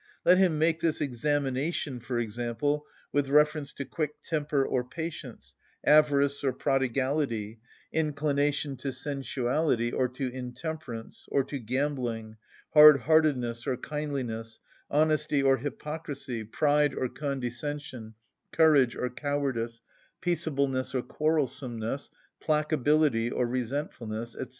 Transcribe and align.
Let 0.25 0.39
him 0.39 0.57
make 0.57 0.79
this 0.81 0.99
examination, 0.99 1.99
for 1.99 2.17
example, 2.17 2.87
with 3.11 3.29
reference 3.29 3.71
to 3.73 3.85
quick 3.85 4.19
temper 4.23 4.65
or 4.65 4.83
patience, 4.83 5.53
avarice 5.85 6.43
or 6.43 6.53
prodigality, 6.53 7.59
inclination 7.93 8.77
to 8.77 8.91
sensuality, 8.93 9.91
or 9.91 10.07
to 10.09 10.27
intemperance, 10.33 11.27
or 11.31 11.43
to 11.43 11.59
gambling, 11.59 12.37
hard‐ 12.75 12.97
heartedness 13.01 13.67
or 13.67 13.77
kindliness, 13.77 14.59
honesty 14.89 15.43
or 15.43 15.57
hypocrisy, 15.57 16.45
pride 16.45 16.95
or 16.95 17.07
condescension, 17.07 18.15
courage 18.51 18.95
or 18.95 19.07
cowardice, 19.07 19.81
peaceableness 20.19 20.95
or 20.95 21.03
quarrelsomeness, 21.03 22.09
placability 22.41 23.29
or 23.31 23.45
resentfulness, 23.45 24.33
&c. 24.33 24.45